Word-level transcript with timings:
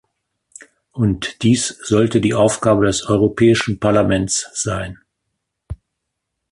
Und 0.93 1.43
dies 1.43 1.67
sollte 1.83 2.21
die 2.21 2.33
Aufgabe 2.33 2.87
des 2.87 3.03
Europäischen 3.07 3.79
Parlaments 3.79 4.49
sein. 4.55 4.97